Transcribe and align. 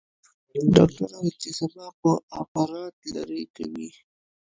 ډاکتر 0.75 1.07
وويل 1.13 1.35
چې 1.41 1.49
سبا 1.59 1.85
به 1.99 2.11
اپرات 2.41 2.95
لرې 3.13 3.43
کوي. 3.55 3.89